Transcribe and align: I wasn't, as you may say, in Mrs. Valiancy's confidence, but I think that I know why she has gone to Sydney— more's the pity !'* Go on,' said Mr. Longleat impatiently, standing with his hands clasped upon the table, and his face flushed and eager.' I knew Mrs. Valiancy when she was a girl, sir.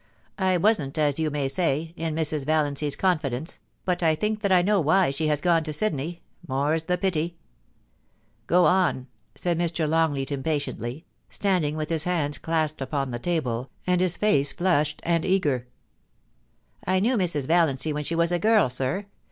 I 0.39 0.57
wasn't, 0.57 0.97
as 0.97 1.19
you 1.19 1.29
may 1.29 1.47
say, 1.47 1.93
in 1.95 2.15
Mrs. 2.15 2.43
Valiancy's 2.43 2.95
confidence, 2.95 3.59
but 3.85 4.01
I 4.01 4.15
think 4.15 4.41
that 4.41 4.51
I 4.51 4.63
know 4.63 4.81
why 4.81 5.11
she 5.11 5.27
has 5.27 5.39
gone 5.41 5.63
to 5.65 5.73
Sydney— 5.73 6.23
more's 6.47 6.81
the 6.81 6.97
pity 6.97 7.37
!'* 8.11 8.47
Go 8.47 8.65
on,' 8.65 9.05
said 9.35 9.59
Mr. 9.59 9.87
Longleat 9.87 10.31
impatiently, 10.31 11.05
standing 11.29 11.75
with 11.77 11.89
his 11.91 12.05
hands 12.05 12.39
clasped 12.39 12.81
upon 12.81 13.11
the 13.11 13.19
table, 13.19 13.69
and 13.85 14.01
his 14.01 14.17
face 14.17 14.51
flushed 14.51 15.01
and 15.03 15.23
eager.' 15.23 15.67
I 16.93 16.99
knew 16.99 17.15
Mrs. 17.15 17.45
Valiancy 17.45 17.93
when 17.93 18.03
she 18.03 18.15
was 18.15 18.31
a 18.31 18.39
girl, 18.39 18.71
sir. 18.71 19.05